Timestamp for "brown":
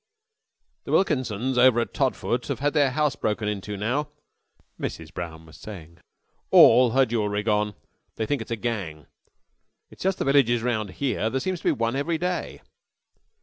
5.13-5.45